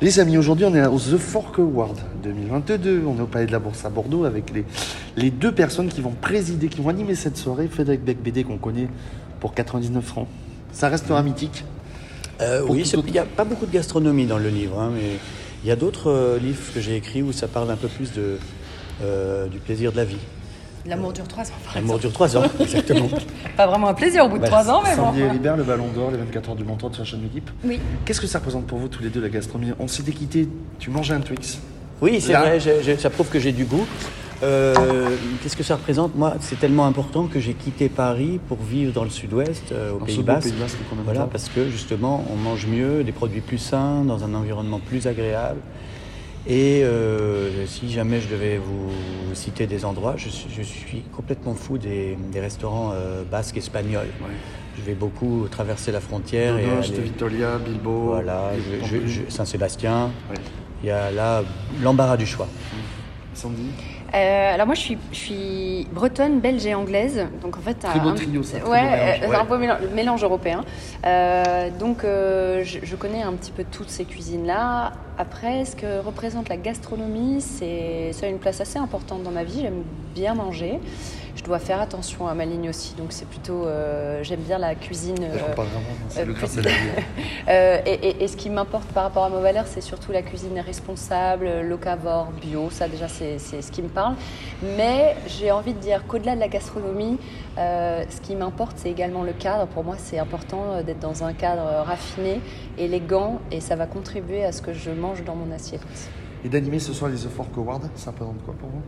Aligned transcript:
Les 0.00 0.20
amis, 0.20 0.38
aujourd'hui 0.38 0.64
on 0.64 0.74
est 0.74 0.86
au 0.86 0.98
The 0.98 1.18
Fork 1.18 1.58
Award 1.58 1.96
2022. 2.22 3.02
On 3.06 3.18
est 3.18 3.20
au 3.20 3.26
Palais 3.26 3.46
de 3.46 3.52
la 3.52 3.58
Bourse 3.58 3.84
à 3.84 3.90
Bordeaux 3.90 4.24
avec 4.24 4.52
les, 4.54 4.64
les 5.16 5.30
deux 5.30 5.50
personnes 5.52 5.88
qui 5.88 6.00
vont 6.00 6.12
présider, 6.12 6.68
qui 6.68 6.80
vont 6.80 6.88
animer 6.88 7.16
cette 7.16 7.36
soirée. 7.36 7.66
Frédéric 7.66 8.04
Becbédé 8.04 8.44
qu'on 8.44 8.58
connaît 8.58 8.88
pour 9.40 9.54
99 9.54 10.04
francs. 10.04 10.28
Ça 10.72 10.88
restera 10.88 11.22
mythique. 11.22 11.64
Euh, 12.40 12.62
oui, 12.68 12.82
autre- 12.94 13.04
il 13.08 13.12
n'y 13.12 13.18
a 13.18 13.24
pas 13.24 13.44
beaucoup 13.44 13.66
de 13.66 13.72
gastronomie 13.72 14.26
dans 14.26 14.38
le 14.38 14.48
livre, 14.48 14.78
hein, 14.80 14.92
mais 14.94 15.16
il 15.64 15.68
y 15.68 15.72
a 15.72 15.76
d'autres 15.76 16.10
euh, 16.10 16.38
livres 16.38 16.62
que 16.72 16.80
j'ai 16.80 16.94
écrits 16.94 17.22
où 17.22 17.32
ça 17.32 17.48
parle 17.48 17.68
un 17.72 17.76
peu 17.76 17.88
plus 17.88 18.12
de, 18.12 18.38
euh, 19.02 19.48
du 19.48 19.58
plaisir 19.58 19.90
de 19.90 19.96
la 19.96 20.04
vie. 20.04 20.18
L'amour 20.86 21.12
dure 21.12 21.26
trois 21.28 21.44
ans. 21.44 21.54
par 21.64 21.74
L'amour 21.74 21.98
dure 21.98 22.12
trois 22.12 22.36
ans, 22.36 22.42
exactement. 22.60 23.08
Pas 23.56 23.66
vraiment 23.66 23.88
un 23.88 23.94
plaisir 23.94 24.24
au 24.24 24.28
bout 24.28 24.36
de 24.38 24.42
Bah, 24.42 24.48
trois 24.48 24.70
ans, 24.70 24.82
mais 24.84 24.96
bon. 24.96 25.10
Ribert, 25.30 25.56
le 25.56 25.64
Ballon 25.64 25.88
d'Or, 25.94 26.10
les 26.10 26.18
24 26.18 26.50
heures 26.50 26.56
du 26.56 26.64
mentor 26.64 26.90
de 26.90 26.96
sa 26.96 27.04
chaîne 27.04 27.20
d'équipe. 27.20 27.50
Oui. 27.64 27.78
Qu'est-ce 28.04 28.20
que 28.20 28.26
ça 28.26 28.38
représente 28.38 28.66
pour 28.66 28.78
vous 28.78 28.88
tous 28.88 29.02
les 29.02 29.08
deux 29.10 29.20
la 29.20 29.28
gastronomie? 29.28 29.72
On 29.78 29.88
s'était 29.88 30.12
quitté, 30.12 30.48
tu 30.78 30.90
mangeais 30.90 31.14
un 31.14 31.20
Twix. 31.20 31.58
Oui, 32.00 32.20
c'est 32.20 32.32
vrai, 32.32 32.60
ça 32.98 33.10
prouve 33.10 33.28
que 33.28 33.38
j'ai 33.40 33.52
du 33.52 33.64
goût. 33.64 33.86
Euh, 34.42 35.08
Qu'est-ce 35.42 35.56
que 35.56 35.64
ça 35.64 35.74
représente? 35.74 36.14
Moi, 36.14 36.34
c'est 36.40 36.60
tellement 36.60 36.86
important 36.86 37.26
que 37.26 37.40
j'ai 37.40 37.54
quitté 37.54 37.88
Paris 37.88 38.38
pour 38.48 38.58
vivre 38.58 38.92
dans 38.92 39.02
le 39.02 39.10
sud-ouest, 39.10 39.72
euh, 39.72 39.92
au 39.92 39.98
Dans 39.98 40.04
Pays 40.06 40.22
Basque. 40.22 40.54
Voilà, 41.04 41.26
parce 41.30 41.48
que 41.48 41.68
justement, 41.68 42.24
on 42.32 42.36
mange 42.36 42.66
mieux, 42.66 43.02
des 43.02 43.10
produits 43.12 43.40
plus 43.40 43.58
sains, 43.58 44.04
dans 44.04 44.22
un 44.24 44.34
environnement 44.34 44.78
plus 44.78 45.06
agréable. 45.08 45.58
Et 46.50 46.82
euh, 46.82 47.66
si 47.66 47.90
jamais 47.92 48.20
je 48.22 48.28
devais 48.28 48.56
vous 48.56 48.90
citer 49.34 49.66
des 49.66 49.84
endroits, 49.84 50.14
je 50.16 50.30
suis, 50.30 50.48
je 50.56 50.62
suis 50.62 51.02
complètement 51.14 51.54
fou 51.54 51.76
des, 51.76 52.16
des 52.32 52.40
restaurants 52.40 52.92
euh, 52.94 53.22
basques 53.30 53.58
espagnols. 53.58 54.06
Je 54.78 54.82
vais 54.82 54.94
beaucoup 54.94 55.46
traverser 55.50 55.92
la 55.92 56.00
frontière 56.00 56.56
et 56.56 56.64
aller- 56.78 57.02
Vitoria, 57.02 57.58
voilà, 57.84 58.52
je- 59.06 59.30
Saint-Sébastien. 59.30 60.06
Ouais. 60.30 60.36
Il 60.82 60.86
y 60.88 60.90
a 60.90 61.10
là 61.10 61.42
l'embarras 61.82 62.16
du 62.16 62.24
choix. 62.26 62.48
Sandy 63.38 63.70
Euh, 64.14 64.54
alors 64.54 64.66
moi 64.66 64.74
je 64.74 64.80
suis, 64.80 64.98
je 65.12 65.16
suis 65.16 65.86
bretonne, 65.92 66.40
belge 66.40 66.64
et 66.66 66.74
anglaise, 66.74 67.26
donc 67.42 67.56
en 67.58 67.60
fait 67.60 67.74
Très 67.74 68.00
beau 68.00 68.08
un- 68.08 68.14
trio, 68.14 68.42
ça, 68.42 68.58
très 68.58 68.68
ouais, 68.68 68.80
beau 68.80 68.86
mélange, 68.86 69.00
euh, 69.00 69.16
c'est 69.20 69.28
ouais. 69.28 69.36
un 69.36 69.44
peu 69.44 69.58
mélange, 69.58 69.78
mélange 69.94 70.24
européen. 70.24 70.64
Euh, 71.04 71.68
donc 71.78 72.04
euh, 72.04 72.62
je, 72.64 72.78
je 72.82 72.96
connais 72.96 73.22
un 73.22 73.32
petit 73.34 73.52
peu 73.52 73.64
toutes 73.70 73.90
ces 73.90 74.04
cuisines 74.04 74.46
là. 74.46 74.92
Après, 75.18 75.64
ce 75.64 75.74
que 75.76 75.98
représente 76.00 76.48
la 76.48 76.56
gastronomie, 76.56 77.40
c'est 77.40 78.12
ça 78.12 78.26
a 78.26 78.28
une 78.28 78.38
place 78.38 78.60
assez 78.60 78.78
importante 78.78 79.22
dans 79.24 79.32
ma 79.32 79.44
vie. 79.44 79.60
J'aime 79.62 79.82
bien 80.14 80.34
manger. 80.34 80.78
Je 81.38 81.44
dois 81.44 81.60
faire 81.60 81.80
attention 81.80 82.26
à 82.26 82.34
ma 82.34 82.44
ligne 82.44 82.68
aussi, 82.68 82.94
donc 82.96 83.06
c'est 83.12 83.26
plutôt 83.28 83.64
euh, 83.64 84.24
j'aime 84.24 84.40
bien 84.40 84.58
la 84.58 84.74
cuisine. 84.74 85.14
Euh, 85.22 85.54
pas 85.54 85.62
vraiment, 85.62 85.86
c'est 86.08 86.22
euh, 86.22 86.24
le 86.26 86.34
plus- 86.34 86.56
de 86.56 86.62
la 86.62 86.70
vie. 86.70 86.76
Euh, 87.48 87.78
et, 87.86 87.94
et- 88.08 88.24
et 88.24 88.28
ce 88.28 88.36
qui 88.36 88.50
m'importe 88.50 88.88
par 88.88 89.04
rapport 89.04 89.24
à 89.24 89.30
mes 89.30 89.40
valeurs, 89.40 89.66
c'est 89.66 89.80
surtout 89.80 90.12
la 90.12 90.20
cuisine 90.20 90.58
responsable, 90.60 91.60
locavore, 91.62 92.28
bio. 92.42 92.68
Ça, 92.70 92.88
déjà, 92.88 93.08
c'est 93.08 93.38
ce 93.38 93.72
qui 93.72 93.80
me 93.80 93.88
parle. 93.88 94.16
Mais 94.76 95.16
j'ai 95.28 95.50
envie 95.50 95.72
de 95.72 95.78
dire 95.78 96.06
qu'au-delà 96.06 96.34
de 96.34 96.40
la 96.40 96.48
gastronomie, 96.48 97.16
ce 97.56 98.20
qui 98.22 98.34
m'importe, 98.36 98.76
c'est 98.76 98.90
également 98.90 99.22
le 99.22 99.32
cadre. 99.32 99.66
Pour 99.68 99.82
moi, 99.84 99.94
c'est 99.96 100.18
important 100.18 100.82
d'être 100.82 100.98
dans 101.00 101.24
un 101.24 101.32
cadre 101.32 101.62
raffiné, 101.86 102.40
élégant, 102.76 103.38
et 103.50 103.60
ça 103.60 103.76
va 103.76 103.86
contribuer 103.86 104.44
à 104.44 104.52
ce 104.52 104.60
que 104.60 104.74
je 104.74 104.90
mange 104.90 105.24
dans 105.24 105.34
mon 105.36 105.50
assiette. 105.54 105.80
Et 106.44 106.50
d'animer 106.50 106.80
ce 106.80 106.92
soir 106.92 107.10
les 107.10 107.16
The 107.16 107.28
Fork 107.30 107.56
Awards, 107.56 107.80
ça 107.94 108.10
représente 108.10 108.44
quoi 108.44 108.52
pour 108.60 108.68
vous? 108.68 108.82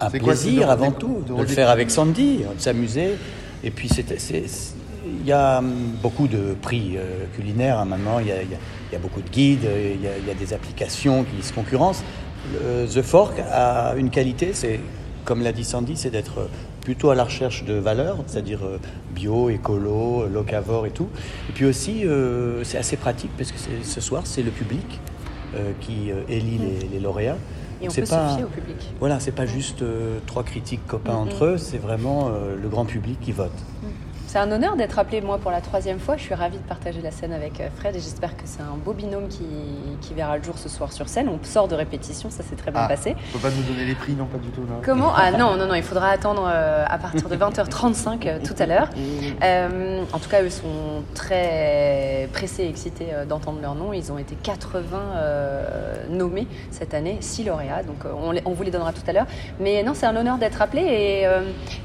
Un 0.00 0.10
quoi, 0.10 0.18
plaisir 0.18 0.66
de 0.66 0.72
avant 0.72 0.90
tout, 0.92 1.22
de 1.26 1.34
de, 1.34 1.40
le 1.40 1.46
faire 1.46 1.70
avec 1.70 1.90
Sandy, 1.90 2.38
de 2.38 2.60
s'amuser. 2.60 3.16
Et 3.62 3.70
puis 3.70 3.88
il 3.88 5.26
y 5.26 5.32
a 5.32 5.58
hum, 5.58 5.72
beaucoup 6.02 6.28
de 6.28 6.54
prix 6.60 6.94
euh, 6.96 7.24
culinaires 7.36 7.78
hein, 7.78 7.84
maintenant, 7.84 8.18
il 8.18 8.28
y, 8.28 8.32
a, 8.32 8.42
y 8.42 8.46
y 8.92 8.98
beaucoup 8.98 9.20
de 9.20 9.28
guides, 9.28 9.64
euh, 9.64 9.92
il 9.94 10.02
y 10.02 10.06
a, 10.06 10.16
il 10.18 10.26
y 10.26 10.30
a 10.30 10.34
des 10.34 10.52
applications 10.52 11.24
qui 11.24 11.46
se 11.46 11.52
concurrencent. 11.52 12.02
Le- 12.52 12.86
The 12.86 13.02
Fork 13.02 13.38
a 13.50 13.94
une 13.96 14.10
qualité, 14.10 14.50
c'est 14.52 14.80
comme 15.24 15.42
l'a 15.42 15.52
dit 15.52 15.64
Sandy, 15.64 15.96
c'est 15.96 16.10
d'être 16.10 16.48
plutôt 16.82 17.08
à 17.10 17.14
la 17.14 17.24
recherche 17.24 17.64
de 17.64 17.74
valeurs, 17.74 18.18
c'est-à-dire 18.26 18.60
euh, 18.64 18.78
bio, 19.14 19.48
écolo, 19.48 20.26
locavore 20.26 20.86
et 20.86 20.90
tout. 20.90 21.08
Et 21.48 21.52
puis 21.52 21.64
aussi, 21.64 22.06
euh, 22.06 22.62
c'est 22.64 22.76
assez 22.78 22.96
pratique 22.96 23.30
parce 23.38 23.50
que 23.50 23.58
ce 23.82 24.00
soir, 24.00 24.22
c'est 24.26 24.42
le 24.42 24.50
public 24.50 25.00
euh, 25.54 25.72
qui 25.80 26.10
élit 26.28 26.58
les, 26.58 26.88
les 26.92 27.00
lauréats. 27.00 27.38
Et 27.82 27.88
on 27.88 27.92
peut 27.92 28.02
pas- 28.02 28.30
se 28.30 28.36
fier 28.36 28.44
au 28.44 28.48
public. 28.48 28.76
voilà, 29.00 29.20
c'est 29.20 29.32
pas 29.32 29.46
juste 29.46 29.82
euh, 29.82 30.18
trois 30.26 30.42
critiques 30.44 30.86
copains 30.86 31.12
Mhm. 31.14 31.18
entre 31.28 31.44
eux, 31.44 31.58
c'est 31.58 31.78
vraiment 31.78 32.28
euh, 32.28 32.56
le 32.60 32.68
grand 32.68 32.84
public 32.84 33.20
qui 33.20 33.32
vote. 33.32 33.52
C'est 34.34 34.40
un 34.40 34.50
honneur 34.50 34.74
d'être 34.74 34.98
appelé 34.98 35.20
moi 35.20 35.38
pour 35.38 35.52
la 35.52 35.60
troisième 35.60 36.00
fois. 36.00 36.16
Je 36.16 36.22
suis 36.22 36.34
ravie 36.34 36.58
de 36.58 36.62
partager 36.64 37.00
la 37.00 37.12
scène 37.12 37.32
avec 37.32 37.60
euh, 37.60 37.68
Fred 37.76 37.94
et 37.94 38.00
j'espère 38.00 38.36
que 38.36 38.42
c'est 38.46 38.62
un 38.62 38.76
beau 38.84 38.92
binôme 38.92 39.28
qui, 39.28 39.46
qui 40.00 40.12
verra 40.12 40.38
le 40.38 40.42
jour 40.42 40.58
ce 40.58 40.68
soir 40.68 40.92
sur 40.92 41.08
scène. 41.08 41.28
On 41.28 41.38
sort 41.46 41.68
de 41.68 41.76
répétition, 41.76 42.30
ça 42.30 42.42
s'est 42.42 42.56
très 42.56 42.72
bien 42.72 42.80
Ah, 42.82 42.88
passé. 42.88 43.14
Peux 43.32 43.38
pas 43.38 43.50
nous 43.50 43.62
donner 43.62 43.84
les 43.84 43.94
prix, 43.94 44.14
non 44.14 44.24
pas 44.26 44.38
du 44.38 44.48
tout 44.48 44.62
là. 44.62 44.74
Comment? 44.84 45.12
Ah 45.16 45.30
non, 45.30 45.54
non, 45.54 45.66
non, 45.66 45.74
il 45.74 45.84
faudra 45.84 46.08
attendre 46.08 46.50
euh, 46.52 46.84
à 46.84 46.98
partir 46.98 47.28
de 47.28 47.36
20h35 47.36 48.26
euh, 48.26 48.38
tout 48.44 48.56
à 48.58 48.66
l'heure. 48.66 48.90
Euh, 49.42 50.02
en 50.12 50.18
tout 50.18 50.28
cas, 50.30 50.42
eux 50.42 50.48
sont 50.50 51.02
très 51.14 52.28
pressés 52.32 52.62
et 52.64 52.68
excités 52.68 53.08
d'entendre 53.28 53.58
leur 53.60 53.74
nom. 53.74 53.92
Ils 53.92 54.10
ont 54.10 54.16
été 54.16 54.36
80 54.36 54.82
euh, 55.16 56.06
nommés 56.08 56.46
cette 56.70 56.94
année, 56.94 57.18
6 57.20 57.44
lauréats, 57.44 57.82
donc 57.82 57.96
on, 58.04 58.30
les- 58.30 58.40
on 58.46 58.52
vous 58.52 58.62
les 58.62 58.70
donnera 58.70 58.92
tout 58.92 59.02
à 59.06 59.12
l'heure. 59.12 59.26
Mais 59.60 59.82
non, 59.82 59.92
c'est 59.92 60.06
un 60.06 60.16
honneur 60.16 60.38
d'être 60.38 60.62
appelé 60.62 60.82
et, 60.82 61.26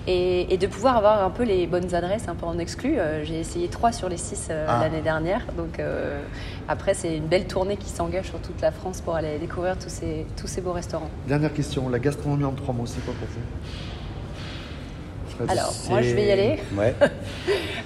et, 0.08 0.54
et 0.54 0.58
de 0.58 0.68
pouvoir 0.68 0.96
avoir 0.98 1.24
un 1.24 1.30
peu 1.32 1.44
les 1.44 1.68
bonnes 1.68 1.94
adresses, 1.94 2.30
peu 2.40 2.46
en 2.46 2.58
exclu. 2.60 2.98
Euh, 2.98 3.24
J'ai 3.26 3.40
essayé 3.40 3.68
3 3.68 3.92
sur 3.92 4.10
les 4.10 4.18
6 4.18 4.50
Ah. 4.68 4.80
l'année 4.82 5.02
dernière, 5.02 5.42
donc 5.58 5.80
euh, 5.80 6.20
après, 6.68 6.94
c'est 6.94 7.16
une 7.18 7.26
belle 7.28 7.46
tournée 7.46 7.78
qui 7.78 7.90
s'engage 7.90 8.26
sur 8.26 8.40
toute 8.40 8.62
la 8.62 8.72
France 8.72 9.02
pour 9.02 9.16
aller 9.16 9.38
découvrir 9.40 9.78
tous 9.78 9.90
ces, 9.90 10.26
tous 10.40 10.48
ces 10.48 10.62
beaux 10.62 10.74
restaurants. 10.74 11.10
Dernière 11.28 11.54
question, 11.54 11.90
la 11.90 12.00
gastronomie 12.00 12.46
en 12.46 12.52
trois 12.54 12.74
mots, 12.74 12.86
c'est 12.86 13.04
quoi 13.04 13.14
pour 13.20 13.28
vous? 13.28 13.40
Fred 15.36 15.50
Alors, 15.52 15.74
moi, 15.90 16.02
je 16.02 16.16
vais 16.16 16.26
y 16.28 16.32
aller. 16.32 16.60
Ouais, 16.78 16.96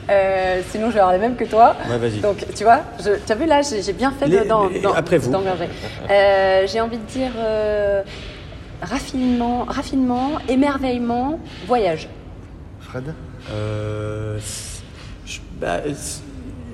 Euh, 0.10 0.60
sinon, 0.70 0.88
je 0.90 0.96
vais 0.96 1.00
avoir 1.00 1.14
les 1.14 1.20
mêmes 1.20 1.38
que 1.38 1.46
toi. 1.46 1.78
ouais 1.90 1.98
vas-y. 1.98 2.20
Donc, 2.20 2.46
tu 2.54 2.66
vois, 2.66 2.82
je- 3.00 3.16
tu 3.26 3.32
as 3.32 3.36
vu 3.36 3.46
là, 3.46 3.62
j'ai 3.62 3.94
bien 3.94 4.12
fait 4.12 4.28
Les- 4.28 4.38
après 4.98 5.18
vous. 5.18 5.32
Euh, 6.10 6.68
j'ai 6.68 6.82
envie 6.82 6.98
de 6.98 7.06
dire 7.06 7.32
euh, 7.38 8.04
raffinement, 8.82 9.64
raffinement, 9.64 10.32
émerveillement, 10.50 11.40
voyage. 11.68 12.10
Fred? 12.82 13.08
Euh, 13.08 13.12
je, 15.26 15.40
bah, 15.60 15.82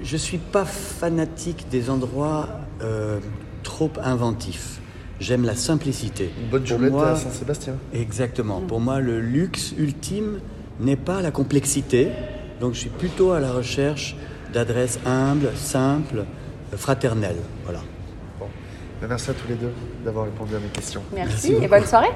je 0.04 0.18
suis 0.18 0.38
pas 0.38 0.66
fanatique 0.66 1.68
des 1.70 1.90
endroits 1.90 2.48
euh, 2.82 3.20
trop 3.64 3.92
inventifs. 4.04 4.80
J'aime 5.20 5.44
la 5.46 5.56
simplicité. 5.56 6.32
Une 6.42 6.50
bonne 6.50 6.90
moi- 6.90 7.12
à 7.12 7.16
Saint-Sébastien. 7.16 7.74
Exactement. 7.94 8.62
Pour 8.62 8.80
moi, 8.80 9.02
le 9.02 9.20
luxe 9.20 9.74
ultime 9.78 10.40
n'est 10.80 10.96
pas 10.96 11.22
la 11.22 11.32
complexité. 11.32 12.08
Donc, 12.62 12.74
je 12.74 12.80
suis 12.80 12.90
plutôt 12.90 13.32
à 13.32 13.40
la 13.42 13.52
recherche 13.52 14.16
d'adresses 14.54 15.00
humbles, 15.06 15.50
simples, 15.56 16.24
euh, 16.74 16.78
fraternelles. 16.78 17.42
Voilà. 17.66 17.82
Bon. 18.40 18.46
Ben, 19.02 19.08
Merci 19.10 19.32
à 19.32 19.34
tous 19.34 19.48
les 19.50 19.56
deux 19.56 19.72
d'avoir 20.06 20.26
répondu 20.26 20.56
à 20.56 20.60
mes 20.60 20.68
questions. 20.70 21.02
Merci, 21.14 21.54
et 21.62 21.68
bonne 21.68 21.86
soirée. 21.86 22.10